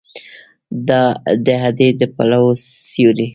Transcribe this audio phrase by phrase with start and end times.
[1.45, 2.45] د ادې د پلو
[2.89, 3.27] سیوری